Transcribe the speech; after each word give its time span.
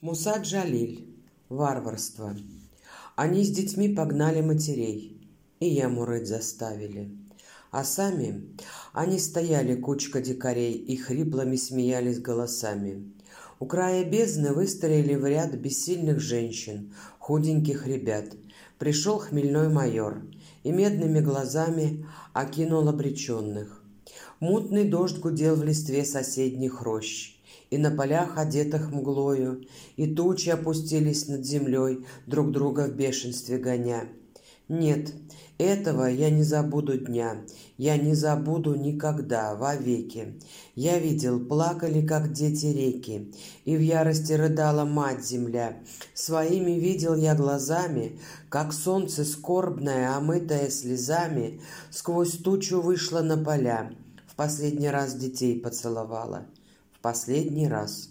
Муса 0.00 0.38
Джалиль. 0.38 1.12
Варварство. 1.48 2.36
Они 3.16 3.42
с 3.42 3.50
детьми 3.50 3.88
погнали 3.88 4.40
матерей 4.42 5.20
и 5.58 5.68
яму 5.68 6.04
рыть 6.04 6.28
заставили. 6.28 7.10
А 7.72 7.82
сами 7.82 8.48
они 8.92 9.18
стояли, 9.18 9.74
кучка 9.74 10.20
дикарей, 10.20 10.74
и 10.74 10.94
хриплыми 10.94 11.56
смеялись 11.56 12.20
голосами. 12.20 13.12
У 13.58 13.66
края 13.66 14.04
бездны 14.04 14.52
выстроили 14.52 15.16
в 15.16 15.26
ряд 15.26 15.56
бессильных 15.56 16.20
женщин, 16.20 16.94
худеньких 17.18 17.84
ребят. 17.88 18.36
Пришел 18.78 19.18
хмельной 19.18 19.68
майор 19.68 20.22
и 20.62 20.70
медными 20.70 21.18
глазами 21.18 22.06
окинул 22.34 22.88
обреченных. 22.88 23.82
Мутный 24.38 24.88
дождь 24.88 25.18
гудел 25.18 25.56
в 25.56 25.64
листве 25.64 26.04
соседних 26.04 26.82
рощ 26.82 27.37
и 27.70 27.78
на 27.78 27.90
полях, 27.90 28.38
одетых 28.38 28.90
мглою, 28.90 29.64
и 29.96 30.06
тучи 30.14 30.50
опустились 30.50 31.28
над 31.28 31.44
землей, 31.44 32.06
друг 32.26 32.50
друга 32.50 32.86
в 32.86 32.94
бешенстве 32.94 33.58
гоня. 33.58 34.08
Нет, 34.68 35.14
этого 35.56 36.04
я 36.04 36.28
не 36.28 36.42
забуду 36.42 36.98
дня, 36.98 37.36
я 37.78 37.96
не 37.96 38.14
забуду 38.14 38.74
никогда, 38.74 39.54
вовеки. 39.54 40.38
Я 40.74 40.98
видел, 40.98 41.40
плакали, 41.40 42.06
как 42.06 42.32
дети 42.32 42.66
реки, 42.66 43.32
и 43.64 43.76
в 43.76 43.80
ярости 43.80 44.34
рыдала 44.34 44.84
мать-земля. 44.84 45.78
Своими 46.12 46.72
видел 46.72 47.14
я 47.14 47.34
глазами, 47.34 48.20
как 48.50 48.74
солнце 48.74 49.24
скорбное, 49.24 50.14
омытое 50.14 50.68
слезами, 50.68 51.62
сквозь 51.90 52.32
тучу 52.32 52.82
вышло 52.82 53.22
на 53.22 53.42
поля, 53.42 53.90
в 54.26 54.36
последний 54.36 54.90
раз 54.90 55.14
детей 55.14 55.58
поцеловала 55.58 56.46
последний 57.02 57.68
раз. 57.68 58.10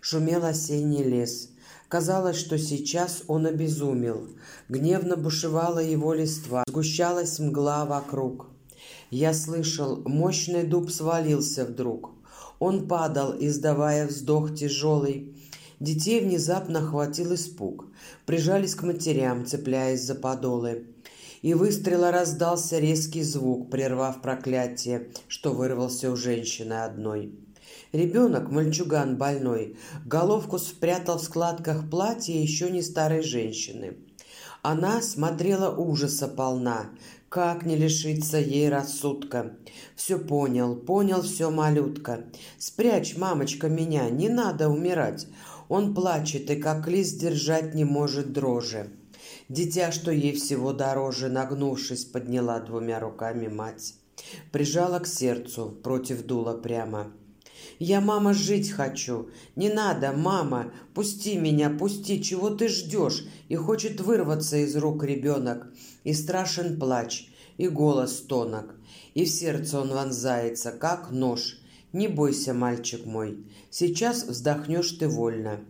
Шумел 0.00 0.44
осенний 0.44 1.02
лес. 1.02 1.50
Казалось, 1.88 2.36
что 2.36 2.58
сейчас 2.58 3.22
он 3.26 3.46
обезумел. 3.46 4.28
Гневно 4.68 5.16
бушевала 5.16 5.78
его 5.78 6.14
листва, 6.14 6.64
сгущалась 6.66 7.38
мгла 7.38 7.84
вокруг. 7.84 8.48
Я 9.10 9.34
слышал, 9.34 10.02
мощный 10.06 10.64
дуб 10.64 10.90
свалился 10.90 11.66
вдруг. 11.66 12.12
Он 12.58 12.88
падал, 12.88 13.34
издавая 13.38 14.06
вздох 14.06 14.54
тяжелый. 14.54 15.36
Детей 15.80 16.20
внезапно 16.20 16.78
охватил 16.78 17.34
испуг. 17.34 17.86
Прижались 18.24 18.74
к 18.74 18.84
матерям, 18.84 19.44
цепляясь 19.44 20.02
за 20.02 20.14
подолы. 20.14 20.86
И 21.42 21.54
выстрела 21.54 22.10
раздался 22.12 22.78
резкий 22.78 23.22
звук, 23.22 23.68
прервав 23.68 24.22
проклятие, 24.22 25.10
что 25.28 25.52
вырвался 25.52 26.10
у 26.10 26.16
женщины 26.16 26.74
одной. 26.74 27.34
Ребенок, 27.92 28.50
мальчуган 28.50 29.16
больной, 29.16 29.76
головку 30.06 30.58
спрятал 30.58 31.18
в 31.18 31.22
складках 31.22 31.88
платья 31.90 32.34
еще 32.34 32.70
не 32.70 32.82
старой 32.82 33.22
женщины. 33.22 33.96
Она 34.62 35.02
смотрела 35.02 35.74
ужаса 35.74 36.28
полна, 36.28 36.90
как 37.28 37.66
не 37.66 37.76
лишиться 37.76 38.38
ей 38.38 38.68
рассудка. 38.68 39.56
Все 39.96 40.18
понял, 40.18 40.76
понял 40.76 41.22
все, 41.22 41.50
малютка. 41.50 42.24
Спрячь, 42.58 43.16
мамочка, 43.16 43.68
меня, 43.68 44.08
не 44.08 44.28
надо 44.28 44.68
умирать. 44.68 45.26
Он 45.68 45.94
плачет 45.94 46.50
и 46.50 46.56
как 46.56 46.86
лист 46.86 47.18
держать 47.18 47.74
не 47.74 47.84
может 47.84 48.32
дрожи. 48.32 48.90
Дитя, 49.48 49.90
что 49.90 50.10
ей 50.10 50.32
всего 50.32 50.72
дороже, 50.72 51.28
нагнувшись, 51.28 52.04
подняла 52.04 52.60
двумя 52.60 53.00
руками 53.00 53.48
мать. 53.48 53.94
Прижала 54.52 54.98
к 54.98 55.06
сердцу, 55.06 55.70
против 55.82 56.24
дула 56.24 56.54
прямо. 56.54 57.12
Я, 57.78 58.00
мама, 58.00 58.32
жить 58.32 58.70
хочу. 58.70 59.28
Не 59.56 59.72
надо, 59.72 60.12
мама, 60.12 60.72
пусти 60.94 61.36
меня, 61.36 61.70
пусти, 61.70 62.22
чего 62.22 62.50
ты 62.50 62.68
ждешь? 62.68 63.24
И 63.48 63.56
хочет 63.56 64.00
вырваться 64.00 64.56
из 64.56 64.76
рук 64.76 65.04
ребенок. 65.04 65.66
И 66.04 66.12
страшен 66.12 66.78
плач, 66.78 67.28
и 67.56 67.68
голос 67.68 68.20
тонок. 68.20 68.74
И 69.14 69.24
в 69.24 69.28
сердце 69.28 69.80
он 69.80 69.88
вонзается, 69.90 70.72
как 70.72 71.10
нож. 71.10 71.58
Не 71.92 72.08
бойся, 72.08 72.54
мальчик 72.54 73.04
мой, 73.04 73.44
сейчас 73.70 74.24
вздохнешь 74.24 74.92
ты 74.92 75.08
вольно. 75.08 75.60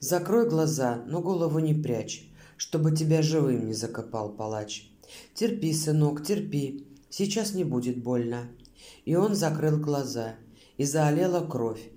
Закрой 0.00 0.48
глаза, 0.48 1.02
но 1.06 1.20
голову 1.20 1.60
не 1.60 1.74
прячь, 1.74 2.28
чтобы 2.56 2.94
тебя 2.94 3.22
живым 3.22 3.68
не 3.68 3.72
закопал 3.72 4.30
палач. 4.30 4.90
Терпи, 5.34 5.72
сынок, 5.72 6.24
терпи, 6.24 6.86
сейчас 7.08 7.54
не 7.54 7.64
будет 7.64 8.02
больно. 8.02 8.48
И 9.04 9.14
он 9.14 9.34
закрыл 9.34 9.78
глаза– 9.78 10.34
и 10.76 10.84
залила 10.84 11.40
кровь. 11.46 11.90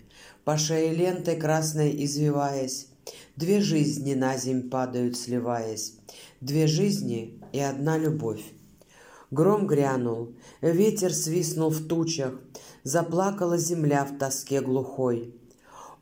По 0.44 0.58
шее 0.58 0.94
лентой 0.94 1.36
красной 1.36 2.04
извиваясь, 2.06 2.88
Две 3.36 3.60
жизни 3.60 4.14
на 4.14 4.38
земь 4.38 4.70
падают, 4.70 5.18
сливаясь, 5.18 5.98
Две 6.42 6.68
жизни 6.68 7.42
и 7.52 7.60
одна 7.60 7.98
любовь. 7.98 8.44
Гром 9.32 9.68
грянул, 9.68 10.36
ветер 10.62 11.14
свистнул 11.14 11.70
в 11.70 11.88
тучах, 11.88 12.40
Заплакала 12.84 13.58
земля 13.58 14.06
в 14.06 14.18
тоске 14.18 14.62
глухой. 14.62 15.34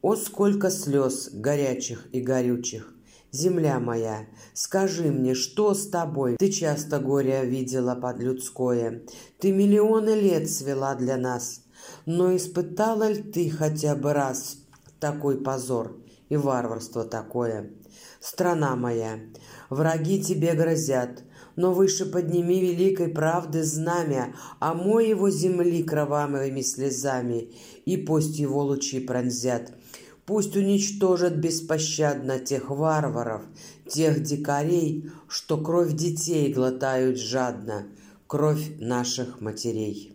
О, 0.02 0.16
сколько 0.18 0.70
слез 0.70 1.30
горячих 1.32 2.10
и 2.12 2.20
горючих! 2.20 2.94
Земля 3.32 3.80
моя, 3.80 4.28
скажи 4.54 5.12
мне, 5.12 5.34
что 5.34 5.74
с 5.74 5.88
тобой? 5.88 6.36
Ты 6.38 6.52
часто 6.52 7.00
горе 7.00 7.46
видела 7.46 7.96
под 7.96 8.20
людское, 8.20 9.04
Ты 9.40 9.52
миллионы 9.52 10.10
лет 10.10 10.52
свела 10.52 10.94
для 10.96 11.18
нас— 11.18 11.62
но 12.06 12.36
испытала 12.36 13.12
ли 13.12 13.22
ты 13.22 13.50
хотя 13.50 13.96
бы 13.96 14.14
раз 14.14 14.58
такой 15.00 15.38
позор 15.38 15.98
и 16.30 16.36
варварство 16.36 17.04
такое? 17.04 17.72
Страна 18.20 18.76
моя, 18.76 19.20
враги 19.70 20.24
тебе 20.24 20.54
грозят, 20.54 21.24
но 21.56 21.74
выше 21.74 22.06
подними 22.06 22.60
великой 22.60 23.10
правды 23.10 23.64
знамя, 23.64 24.34
а 24.60 24.74
мой 24.74 25.10
его 25.10 25.30
земли 25.30 25.84
кровавыми 25.84 26.62
слезами, 26.62 27.52
и 27.86 27.98
пусть 27.98 28.40
его 28.40 28.64
лучи 28.64 29.00
пронзят. 29.00 29.74
Пусть 30.26 30.56
уничтожат 30.56 31.36
беспощадно 31.36 32.40
тех 32.40 32.70
варваров, 32.70 33.42
тех 33.88 34.24
дикарей, 34.24 35.12
что 35.28 35.58
кровь 35.58 35.92
детей 35.94 36.54
глотают 36.54 37.20
жадно, 37.20 37.88
кровь 38.28 38.72
наших 38.80 39.42
матерей. 39.42 40.13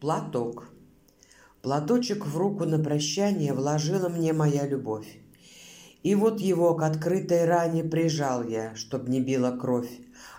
Платок. 0.00 0.70
Платочек 1.60 2.24
в 2.24 2.38
руку 2.38 2.64
на 2.64 2.82
прощание 2.82 3.52
вложила 3.52 4.08
мне 4.08 4.32
моя 4.32 4.66
любовь. 4.66 5.18
И 6.02 6.14
вот 6.14 6.40
его 6.40 6.74
к 6.74 6.82
открытой 6.82 7.44
ране 7.44 7.84
прижал 7.84 8.42
я, 8.42 8.74
чтоб 8.76 9.06
не 9.08 9.20
била 9.20 9.50
кровь. 9.50 9.90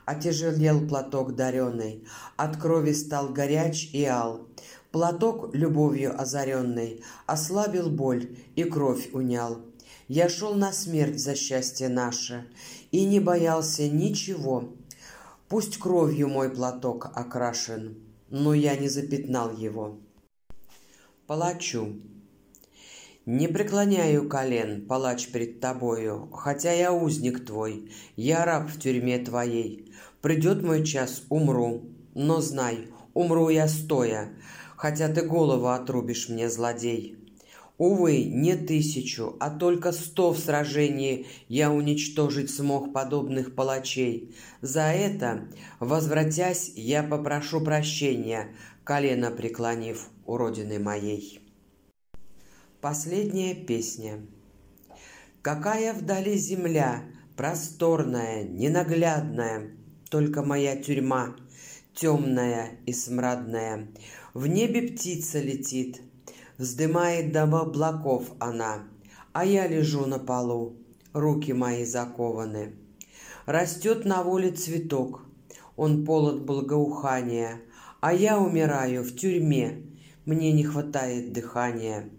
Отяжелел 0.05 0.87
платок 0.87 1.35
даренный, 1.35 2.07
от 2.37 2.57
крови 2.57 2.93
стал 2.93 3.29
горяч 3.29 3.87
и 3.93 4.03
ал. 4.03 4.47
Платок, 4.91 5.53
любовью 5.53 6.19
озаренный, 6.19 7.03
ослабил 7.27 7.91
боль 7.91 8.35
и 8.55 8.63
кровь 8.63 9.11
унял. 9.13 9.59
Я 10.07 10.27
шел 10.27 10.55
на 10.55 10.73
смерть 10.73 11.19
за 11.19 11.35
счастье 11.35 11.87
наше 11.87 12.47
и 12.89 13.05
не 13.05 13.19
боялся 13.19 13.87
ничего. 13.87 14.71
Пусть 15.47 15.77
кровью 15.77 16.29
мой 16.29 16.49
платок 16.49 17.11
окрашен, 17.13 18.10
но 18.31 18.53
я 18.53 18.75
не 18.77 18.89
запятнал 18.89 19.55
его. 19.55 19.99
Палачу. 21.27 22.01
Не 23.25 23.47
преклоняю 23.47 24.27
колен, 24.27 24.87
палач, 24.87 25.27
перед 25.27 25.59
тобою, 25.59 26.29
Хотя 26.33 26.71
я 26.71 26.91
узник 26.91 27.45
твой, 27.45 27.91
я 28.15 28.45
раб 28.45 28.67
в 28.67 28.79
тюрьме 28.79 29.19
твоей. 29.19 29.93
Придет 30.21 30.63
мой 30.63 30.83
час, 30.83 31.23
умру, 31.29 31.83
но 32.15 32.41
знай, 32.41 32.87
умру 33.13 33.49
я 33.49 33.67
стоя, 33.67 34.29
Хотя 34.75 35.07
ты 35.07 35.21
голову 35.21 35.67
отрубишь 35.67 36.29
мне, 36.29 36.49
злодей. 36.49 37.20
Увы, 37.81 38.25
не 38.25 38.55
тысячу, 38.55 39.37
а 39.39 39.49
только 39.49 39.91
сто 39.91 40.33
в 40.33 40.37
сражении 40.37 41.25
я 41.47 41.71
уничтожить 41.71 42.53
смог 42.53 42.93
подобных 42.93 43.55
палачей. 43.55 44.35
За 44.61 44.83
это, 44.83 45.47
возвратясь, 45.79 46.71
я 46.75 47.01
попрошу 47.01 47.59
прощения, 47.59 48.55
колено 48.83 49.31
преклонив 49.31 50.09
у 50.27 50.37
родины 50.37 50.77
моей. 50.77 51.41
Последняя 52.81 53.55
песня. 53.55 54.19
Какая 55.41 55.93
вдали 55.93 56.37
земля, 56.37 57.03
просторная, 57.35 58.43
ненаглядная, 58.43 59.71
только 60.11 60.43
моя 60.43 60.75
тюрьма, 60.75 61.35
темная 61.95 62.73
и 62.85 62.93
смрадная. 62.93 63.87
В 64.35 64.45
небе 64.45 64.83
птица 64.83 65.41
летит— 65.41 65.99
Вздымает 66.61 67.31
до 67.31 67.45
облаков 67.45 68.33
она, 68.37 68.83
а 69.33 69.43
я 69.45 69.65
лежу 69.65 70.05
на 70.05 70.19
полу, 70.19 70.75
руки 71.11 71.53
мои 71.53 71.85
закованы. 71.85 72.75
Растет 73.47 74.05
на 74.05 74.21
воле 74.21 74.51
цветок, 74.51 75.25
он 75.75 76.05
полон 76.05 76.45
благоухания, 76.45 77.61
а 77.99 78.13
я 78.13 78.37
умираю 78.37 79.03
в 79.03 79.15
тюрьме, 79.15 79.87
мне 80.25 80.51
не 80.51 80.63
хватает 80.63 81.33
дыхания. 81.33 82.11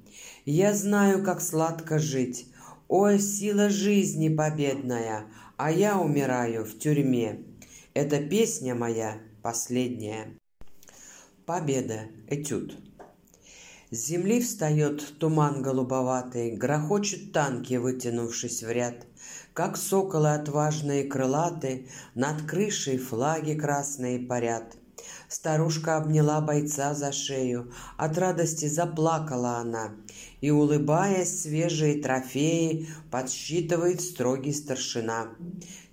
Я 0.45 0.75
знаю, 0.75 1.23
как 1.23 1.41
сладко 1.41 2.01
жить, 2.01 2.49
о, 2.89 3.17
сила 3.19 3.71
жизни 3.71 4.29
победная, 4.29 5.27
а 5.57 5.71
я 5.71 6.01
умираю 6.01 6.65
в 6.65 6.81
тюрьме. 6.81 7.45
Эта 7.95 8.19
песня 8.19 8.75
моя 8.75 9.19
последняя. 9.41 10.37
Победа. 11.47 12.09
Этюд. 12.27 12.77
С 13.93 14.07
земли 14.07 14.41
встает 14.41 15.19
туман 15.19 15.61
голубоватый, 15.61 16.57
Грохочут 16.57 17.33
танки, 17.33 17.75
вытянувшись 17.75 18.63
в 18.63 18.71
ряд. 18.71 19.07
Как 19.53 19.77
соколы 19.77 20.33
отважные 20.33 21.05
крылаты, 21.05 21.89
Над 22.15 22.41
крышей 22.41 22.97
флаги 22.97 23.53
красные 23.53 24.19
парят. 24.19 24.79
Старушка 25.29 25.99
обняла 25.99 26.41
бойца 26.41 26.95
за 26.95 27.13
шею, 27.13 27.71
От 27.99 28.17
радости 28.17 28.67
заплакала 28.67 29.59
она, 29.59 29.91
И, 30.41 30.51
улыбаясь, 30.51 31.43
свежие 31.43 32.01
трофеи 32.03 32.89
Подсчитывает 33.11 34.01
строгий 34.01 34.55
старшина. 34.55 35.29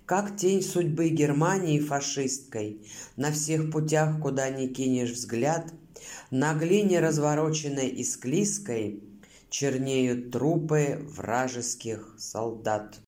Как 0.06 0.38
тень 0.38 0.62
судьбы 0.62 1.10
Германии 1.10 1.78
фашисткой, 1.78 2.80
На 3.18 3.30
всех 3.30 3.70
путях, 3.70 4.22
куда 4.22 4.48
ни 4.48 4.68
кинешь 4.68 5.10
взгляд, 5.10 5.70
на 6.30 6.54
глине, 6.54 7.00
развороченной 7.00 7.88
и 7.88 8.04
склизкой, 8.04 9.02
чернеют 9.48 10.30
трупы 10.30 10.98
вражеских 11.02 12.14
солдат. 12.18 12.98